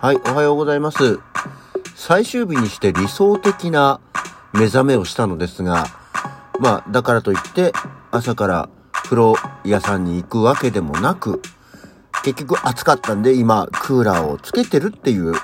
[0.00, 1.20] はい、おはようございます。
[1.94, 4.00] 最終日にして理想的な
[4.54, 5.84] 目覚めをしたのですが、
[6.58, 7.74] まあ、だからといって、
[8.10, 11.42] 朝から風呂屋さんに行くわけでもなく、
[12.24, 15.34] 結局暑かったんで今、クーラーをつけてるっていう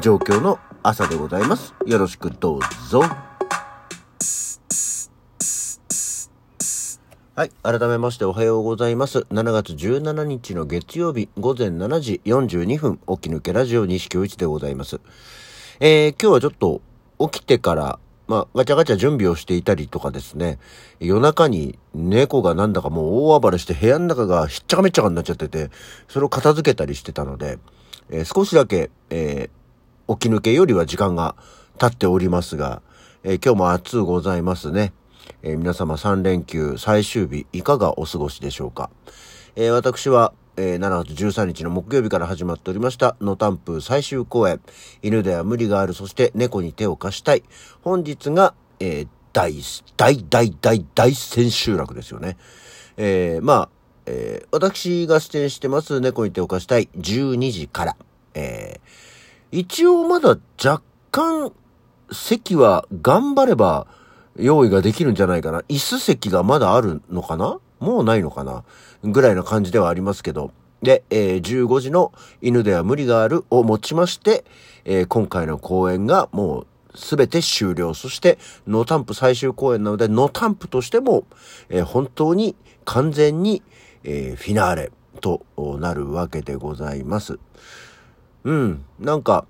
[0.00, 1.74] 状況の朝でございます。
[1.84, 3.02] よろしくどうぞ。
[7.38, 7.50] はい。
[7.62, 9.20] 改めましておはようございます。
[9.30, 15.00] 7月17日の月曜日午前7時42分、起き抜けラジオ西京一でございます。
[15.78, 16.80] えー、今日はちょっと
[17.30, 20.58] 起きてから、まあ、ガチャガチャ準備をしていたりとかですね、
[20.98, 25.70] 夜中に猫がなんだかもう大暴れして部屋の中がひっちゃかめっちゃかになっちゃってて、
[26.08, 27.60] それを片付けたりしてたので、
[28.10, 31.36] えー少しだけ、えー起き抜けよりは時間が
[31.78, 32.82] 経っておりますが、
[33.22, 34.92] えー今日も暑うございますね。
[35.42, 38.90] えー皆様3連休最終日いかがお過ごしでしょうか？
[39.54, 44.60] えー私は、えー7月13日の木曜日から始まっておりました、野タンプ最終公演、
[45.02, 47.44] 犬では無理がある、そして猫に手を貸したい。
[47.82, 49.54] 本日が、えー大、
[49.96, 52.36] 大、大、大、大千秋楽ですよね。
[52.96, 53.68] えーまあ、
[54.06, 57.96] えー私が出演してます猫に手を貸したい12時から、
[58.34, 58.88] えー
[59.50, 61.52] 一応まだ若干
[62.12, 63.86] 席は頑張れば
[64.38, 65.60] 用意ができるんじゃないかな。
[65.68, 67.58] 椅子席がまだあるのかな？
[67.80, 68.64] もうないのかな？
[69.04, 70.52] ぐらいな感じではありますけど。
[70.82, 74.44] で、えー15時の犬では無理があるをもちまして、
[74.84, 77.94] えー今回の公演がもうすべて終了。
[77.94, 81.26] そして、ノータンプ最終公演なので、ノータンプとしても、
[81.68, 82.54] えー本当に
[82.84, 83.62] 完全に、
[84.04, 85.42] えーフィナーレと
[85.80, 87.40] なるわけでございます。
[88.44, 89.46] うん、なんか、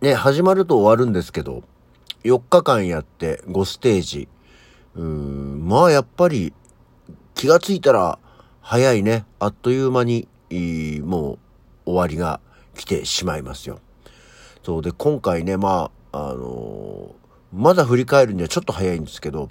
[0.00, 1.62] ね、始まると終わるんですけど、
[2.24, 4.28] 4日間やって5ステージ。
[4.94, 6.52] うーん、まあやっぱり
[7.34, 8.18] 気がついたら
[8.60, 9.24] 早いね。
[9.38, 10.28] あっという間に、
[11.02, 11.38] もう
[11.86, 12.40] 終わりが
[12.76, 13.80] 来てしまいますよ。
[14.62, 19.48] そうで、今回ね、まあ、あのーまだ振り返るにはちょっと早いんですけど、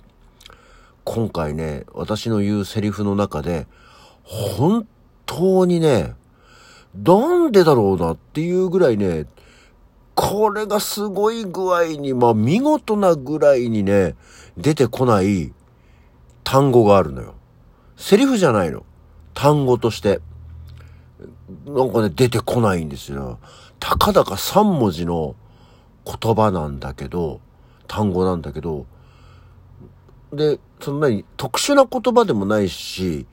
[1.03, 3.65] 今回ね、私の言うセリフの中で、
[4.23, 4.87] 本
[5.25, 6.13] 当にね、
[6.93, 9.25] なんでだろうなっていうぐらいね、
[10.17, 14.15] これがすごい具合に、まあ見事なぐらいにね、
[14.57, 15.53] 出てこない
[16.43, 17.35] 単語があるのよ。
[17.97, 18.83] セリフじゃないの。
[19.35, 20.19] 単語として。
[21.67, 23.37] なんかね、出てこないんですよ。
[23.79, 25.35] たかだか3文字の
[26.03, 27.39] 言葉なんだけど、
[27.87, 28.87] 単語なんだけど、
[30.33, 33.27] で、そんなに特殊な言葉でもないし、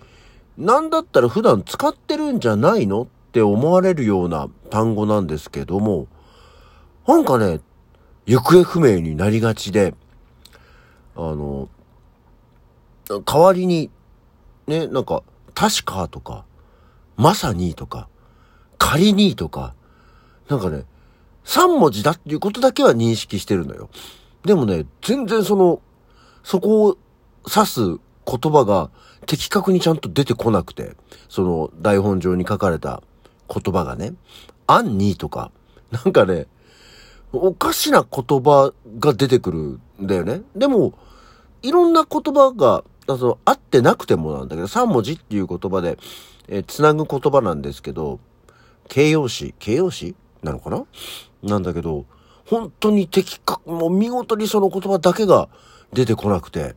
[0.59, 6.09] なんだったら普段使ってるんじゃないのって思われるような単語なんですけども、
[7.07, 7.61] なんかね、
[8.27, 9.95] 行方不明になりがちで、
[11.17, 11.69] あの、
[13.09, 13.91] 代わりに、
[14.67, 15.23] ね、なんか、
[15.55, 16.45] 確かとか、
[17.17, 18.09] まさにとか、
[18.79, 19.75] 仮にとか、
[20.49, 20.85] なんかね、
[21.45, 23.91] 3文字だっていうことだけは認識してるのよ。
[24.45, 25.81] でもね、全然その、
[26.43, 26.99] そこを
[27.47, 27.81] 指す
[28.27, 28.91] 言葉が
[29.27, 30.97] 的確にちゃんと出てこなくて、
[31.29, 33.03] その台本上に書かれた
[33.49, 34.15] 言葉がね、
[34.67, 35.53] アンニーとか、
[35.91, 36.47] なんかね、
[37.37, 39.59] おかしな言葉が出てくる
[40.03, 40.43] んだよね。
[40.55, 40.95] でも、
[41.63, 45.99] いろんな言葉が、あその合ってなくてもなんだけど、3文字っていう言葉で、
[46.49, 48.21] えーつなぐ言葉なんですけど、
[48.89, 50.15] 形容詞、形容詞？
[50.43, 50.85] なのかな？
[51.43, 52.05] なんだけど、
[52.47, 55.49] 本当に的確、もう見事にその言葉だけが
[55.93, 56.75] 出てこなくて。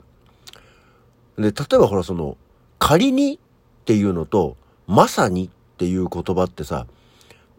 [1.37, 2.37] で、例えばほらその、
[2.79, 3.39] 仮にっ
[3.85, 4.55] ていうのと、
[4.87, 6.87] まさにっていう言葉ってさ、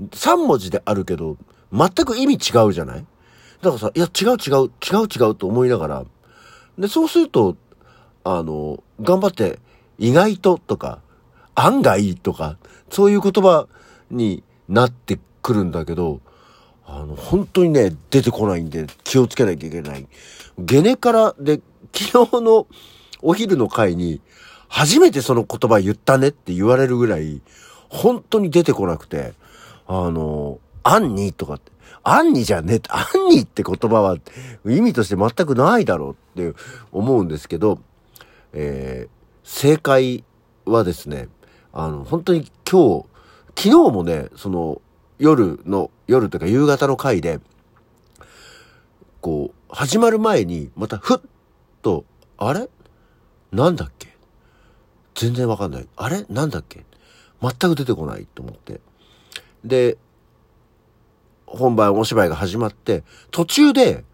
[0.01, 1.37] 3文字であるけど、
[1.73, 3.07] 全く意味違うじゃない？
[3.63, 6.05] だからさ、いや違う違う、違う違うと思いながら、
[6.79, 7.57] で、そうすると、
[8.25, 9.59] あの、頑張って、
[9.99, 11.01] 意外ととか、
[11.55, 12.57] 案外とか、
[12.89, 13.67] そういう言葉
[14.11, 16.21] になってくるんだけど、
[16.87, 20.07] あの、本当にね、出てこないんで気をつけなきゃいけない。
[20.59, 21.61] ゲネからで、
[21.93, 22.67] 昨日の
[23.23, 24.21] お昼の会に、
[24.69, 27.43] 初めてその言葉言ったねって言われるぐらい、
[27.89, 29.33] 本当に出てこなくて、
[29.87, 34.17] あの、アンニーとかって、アンニじゃねえって、アンニーって言葉は
[34.67, 36.59] 意味として全くないだろうって
[36.93, 37.81] 思うんですけど、
[38.53, 39.19] えー
[39.51, 40.25] 正解
[40.67, 41.29] はですね、
[41.73, 42.41] あの、本当に
[42.71, 43.07] 今日、
[43.57, 44.83] 昨日もね、その、
[45.19, 47.41] 夜の、夜というか夕方の回で、
[49.23, 51.19] こう、始まる前に、またふっ
[51.81, 52.05] と、
[52.37, 52.69] あれ？
[53.51, 54.15] なんだっけ？
[55.15, 55.89] 全然わかんない。
[55.97, 56.27] あれ？
[56.29, 56.85] なんだっけ？
[57.41, 58.83] 全く出てこないと思って。
[59.65, 59.97] で、
[61.51, 64.05] 本番お芝居が始まって、途中で、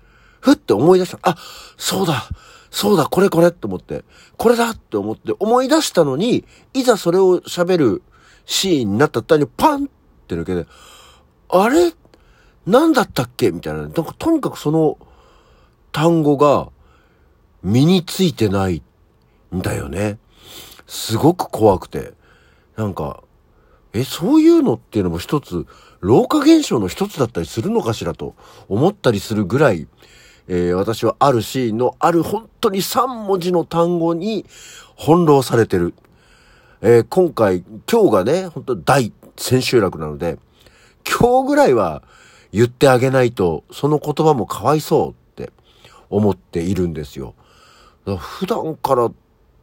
[0.40, 1.19] ふって思い出した。
[1.22, 1.36] あ、
[1.76, 2.28] そうだ
[2.70, 4.04] そうだこれこれって思って、
[4.36, 6.44] これだって思って思い出したのに、
[6.75, 8.02] いざそれを喋る
[8.46, 9.88] シーンになった途端にパンっ
[10.26, 10.69] て抜けて、
[11.48, 11.92] あれ？
[12.66, 13.52] 何だったっけ？
[13.52, 13.82] みたいな。
[13.82, 14.98] なんかとにかくその
[15.92, 16.69] 単語が
[17.62, 18.82] 身についてない
[19.54, 20.19] んだよね。
[20.87, 22.12] すごく怖くて。
[22.76, 23.22] なんか、
[23.94, 25.67] え、そういうのっていうのも一つ、
[26.00, 28.35] 老化現象の一つだったりするのかしらと
[28.69, 29.87] 思ったりするぐらい、
[30.49, 34.44] えー、私はあるシーンのある本当に3文字の単語に
[34.96, 35.94] 翻弄されてる。
[36.82, 40.38] えー、今回、今日がね、本当大千秋楽なので、
[41.08, 42.02] 今日ぐらいは
[42.52, 45.52] 言ってあげないと、その言葉もかわいそうって
[46.11, 47.35] 思っているんですよ。
[48.05, 49.11] 普段から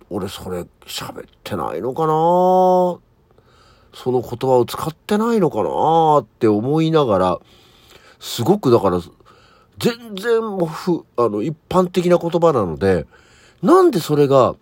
[0.10, 3.11] 俺それ喋ってないのかな
[3.94, 7.40] その言葉を使ってないのかなって思いながら、
[8.20, 9.02] すごくだから、
[9.78, 13.08] 全然もふ、あの、一般的な言葉なので、
[13.62, 14.56] なんでそれが、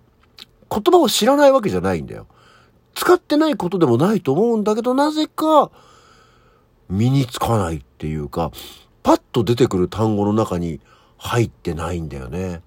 [0.71, 2.27] 言葉を知らないわけじゃないんだよ。
[2.95, 5.71] 使ってないことでもないと思うんだけど、なぜか、
[6.89, 8.51] 身につかないっていうか、
[9.03, 10.79] パッと出てくる単語の中に
[11.17, 12.61] 入ってないんだよね。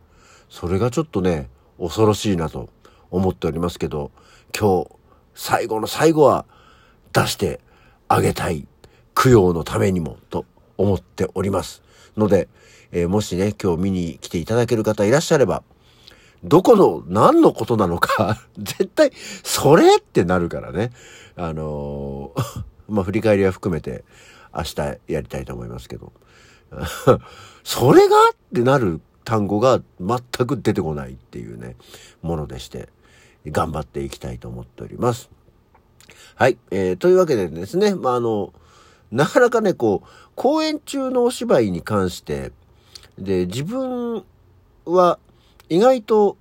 [0.49, 1.49] それがちょっとね、
[1.79, 2.69] 恐ろしいなと
[3.11, 4.11] 思っておりますけど、
[4.59, 4.91] 今日、
[5.35, 6.45] 最後の最後は
[7.13, 7.61] 出して
[8.09, 8.67] あげたい
[9.15, 10.45] 供養のためにもと
[10.77, 11.83] 思っております。
[12.17, 12.49] ので、
[12.91, 15.63] えー、もしね、今日見に来ていただける方いらっしゃれば、
[16.45, 19.13] どこの何のことなのか 絶対、
[19.43, 20.91] それってなるからね。
[21.37, 24.05] あのー、 まあ、振り返りは含めて
[24.55, 24.77] 明日
[25.07, 26.13] やりたいと思いますけど。
[27.65, 31.77] それがってなる単語が全く出てこないっていうね、
[32.23, 32.89] ものでして、
[33.47, 35.31] 頑張っていきたいと思っております。
[36.35, 36.59] はい。
[36.71, 38.53] えー、というわけでですね、まあ、あの、
[39.11, 42.53] なかなかね、こう、公演中のお芝居に関して、
[43.19, 44.25] で、自分
[44.87, 45.19] は
[45.69, 46.37] 意外と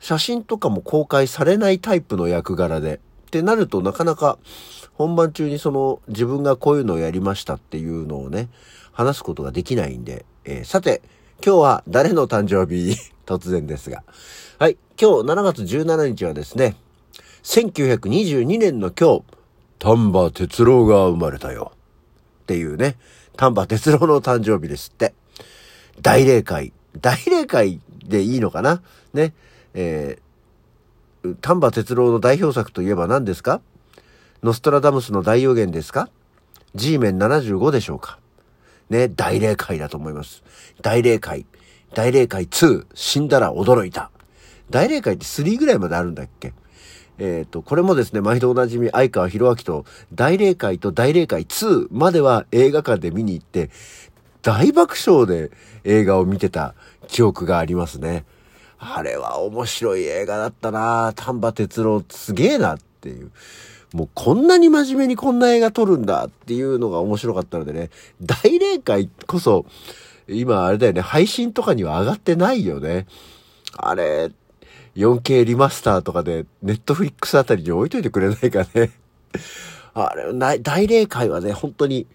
[0.00, 4.38] 写真とかも公開されないタイプの役柄で、ってなるとなかなか
[4.92, 8.50] 本番中にその自分がこういうのをやりましたっていうのをね、
[8.92, 11.00] 話すことができないんで、えー、さて、
[11.44, 12.96] 今日は誰の誕生日？
[13.26, 14.02] 突然ですが。
[14.58, 16.76] はい、今日7月17日はですね、
[17.42, 19.22] 1922年の今日、
[19.78, 21.72] 丹波哲郎が生まれたよ。
[22.42, 22.96] っていうね、
[23.36, 25.14] 丹波哲郎の誕生日ですって。
[26.00, 26.72] 大霊会。
[27.00, 28.82] 大霊会でいいのかな？
[29.12, 29.34] ね。
[29.74, 33.60] えー、丹波哲郎の代表作といえば何ですか？
[34.42, 36.08] ノストラダムスの大予言ですか
[36.74, 38.18] ?G メン75でしょうか？
[38.90, 40.42] ね、大霊会だと思います。
[40.82, 41.46] 大霊会。
[41.94, 44.10] 大霊会2、死んだら驚いた。
[44.70, 46.52] 大霊会って3ぐらいまであるんだっけ？
[47.18, 49.84] えっ、ー、と、これもですね、毎度おなじみ、相川博明と、
[50.14, 53.70] 大霊界と大霊界2までは映画館で見に行って、
[54.40, 55.50] 大爆笑で
[55.84, 56.74] 映画を見てた
[57.06, 58.24] 記憶がありますね。
[58.78, 63.30] あれは面白い映画だったな丹波哲郎すげえなっていう。
[63.92, 67.90] もうこんなに真面目にこんな映画撮るんだっていうのが面白かったのでね、
[68.22, 69.66] 大霊界こそ、
[70.28, 73.06] 今あれだよね、配信とかには上がってないよね。
[73.76, 74.30] あれ、
[74.96, 78.90] 4K リマスターとかで、ネットフリックスあたりに置いといてくれないかね。
[79.94, 82.06] あれ、大霊界はね、本当に、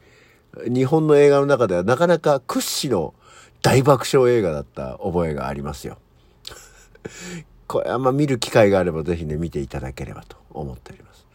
[0.65, 3.13] 日本の映画の中ではなかなか屈指の
[3.61, 5.97] 大爆笑映画だった覚えがありますよ。
[7.67, 11.25] これあんま見る機会があればぜひね、見ていただければと思っております。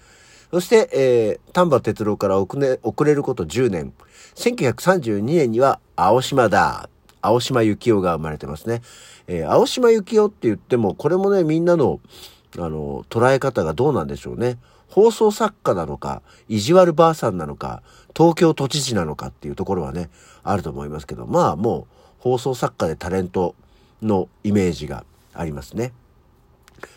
[0.50, 3.93] そして、えー、丹波哲郎から遅れ遅れること10年。
[4.35, 6.88] 1932年には、青島だ。
[7.21, 8.82] 青島幸男が生まれてますね。
[9.26, 12.00] えー、青島幸男って言っても、これもね、みんなの、
[12.59, 14.59] あの、捉え方がどうなんでしょうね。
[14.88, 17.82] 放送作家なのか、意地悪ばあさんなのか、
[18.14, 20.11] 東京都知事なのかっていうところはね、
[20.42, 23.54] あると思いますけど、まあもう、放送作家でタレント
[24.02, 25.92] のイメージがありますね。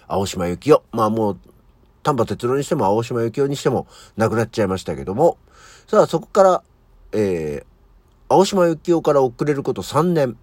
[0.07, 0.83] 青島幸男。
[0.91, 1.37] まあもう、
[2.03, 5.37] 丹波哲郎にしても青島幸男にしても亡くなっちゃいましたけども、
[5.87, 6.63] さあそこから、
[7.13, 7.74] えー、
[8.27, 10.35] 青島幸男から遅れること3年。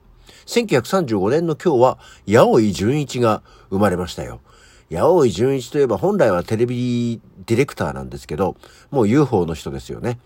[0.46, 1.98] 1935年の今日は、
[2.28, 4.40] 八尾井純一が生まれましたよ。
[4.88, 8.56] 八尾井純一といえば本来はテレビディレクターなんですけど、
[8.92, 10.20] もう UFO の人ですよね。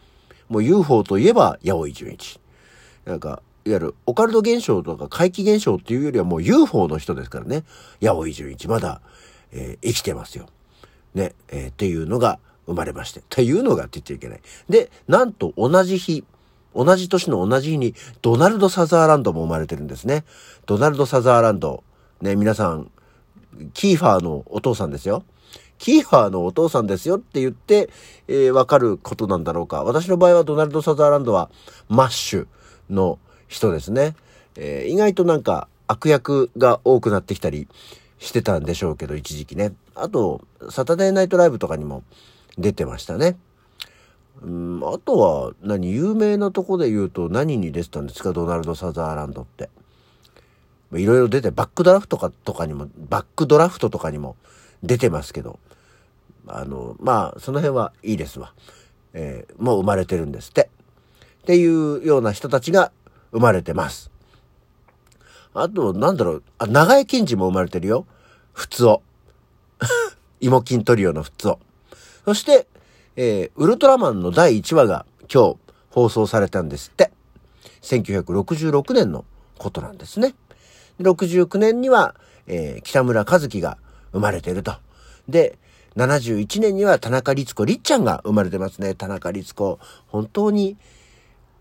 [0.51, 2.41] もう UFO といえば八尾井純一。
[3.07, 7.65] なんか、いわゆるオカルト現象とか怪奇現象っていうよりはもう UFO の人ですからね。
[8.03, 9.01] 八尾井純一まだ、
[9.53, 10.47] えー、生きてますよ。
[11.15, 13.21] ね、えー、っていうのが生まれまして。
[13.21, 14.41] っていうのがって言っちゃいけない。
[14.69, 16.23] で、なんと同じ日、
[16.77, 20.25] 同じ年の同じ日にドナルド・サザーランドも生まれてるんですね。
[20.67, 21.83] ドナルド・サザーランド。
[22.21, 22.91] ね、皆さん、
[23.75, 25.25] キーファーのお父さんですよ。
[25.79, 27.91] キーファーのお父さんですよって言って、
[28.29, 29.85] えー、わかることなんだろうか。
[29.85, 31.51] 私の場合はドナルド・サザーランドは
[31.89, 32.47] マッシュ
[32.91, 33.19] の
[33.49, 34.17] 人ですね。
[34.57, 37.69] えー、意外となんか悪役が多くなってきたり
[38.19, 39.75] してたんでしょうけど、一時期ね。
[39.95, 42.03] あと、サタデーナイトライブとかにも
[42.59, 43.37] 出てましたね。
[44.95, 49.69] あとは、何、有名なとこで言うと何に出てたんですか、ドナルド・サザーランドって。
[50.95, 54.37] いろいろ出て、バックドラフトかとかにも、バックドラフトとかにも
[54.83, 55.59] 出てますけど、
[56.47, 58.53] あの、まあ、その辺はいいですわ。
[59.13, 60.71] えー、もう生まれてるんですって。
[61.43, 62.93] っていうような人たちが
[63.33, 64.11] 生まれてます。
[65.55, 68.07] あと、なんだろう、あ、長江金次も生まれてるよ。
[68.53, 69.03] 普通を。
[70.41, 71.59] 芋筋トリオの普通を。
[72.25, 72.67] そして、
[73.17, 75.57] えー、ウルトラマンの第1話が今日
[75.91, 77.11] 放送されたんですって。
[77.81, 79.25] 1966年の
[79.59, 80.35] ことなんですね。
[81.01, 82.15] 69年には、
[82.47, 83.79] えー、北村和樹が
[84.13, 84.75] 生まれてると。
[85.29, 85.59] で、
[85.97, 88.95] 71年には田中律子、りっちゃんが生まれてますね。
[88.95, 89.79] 田中律子。
[90.09, 90.77] 本当に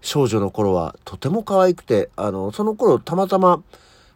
[0.02, 3.64] 少女の頃はとても可愛くて、あの、その頃たまたま、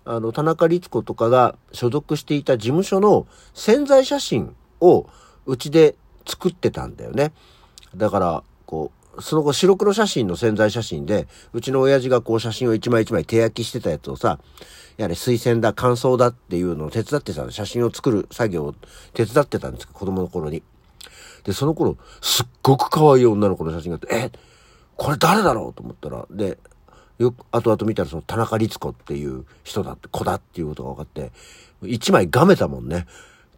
[0.03, 5.07] あの、田中律子とかが所属していた事務所の潜在写真を
[5.45, 5.95] うちで
[6.29, 7.33] 作ってたんだよね。
[7.95, 14.39] だから、こう、その後白黒写真の潜在写真で、うちの親父がこう写真を一枚一枚手焼きしてたやつをさ、
[14.97, 18.75] やはり推薦だ、感想だっていうのを手伝ってた写真を作る作業を
[19.13, 20.61] 手伝ってたんですけど子供の頃に。
[21.43, 24.31] で、その頃、すっごく可愛い女の子の写真があって、え、
[24.95, 26.57] これ誰だろうと思ったら、で、
[27.17, 31.31] よく、後々見たらその田中律子っていう人だって、子だっていうことが分かって、
[31.83, 33.07] 一枚がめたもんね。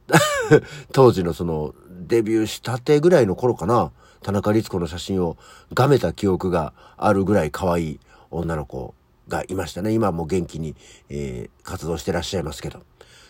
[0.93, 1.73] 当時のその、
[2.07, 3.91] デビューしたてぐらいの頃かな、
[4.21, 5.37] 田中律子の写真を
[5.73, 8.93] がめた記憶があるぐらい可愛い女の子
[9.27, 9.91] がいましたね。
[9.93, 10.75] 今も元気に、
[11.09, 12.81] えー、活動してらっしゃいますけど。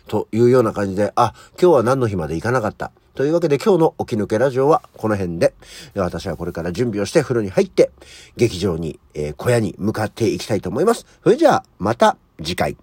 [0.08, 2.92] というような感じで、あ、今日は何の日まで行かなかった。
[3.14, 5.54] というわけで今日の起き抜けラジオはこの辺で、
[5.96, 7.92] 私はこれから準備をして風呂に入って、
[8.36, 11.06] 劇場に、えー、小屋に向かっていきたいと思います。
[11.24, 12.78] それじゃあ、また次回。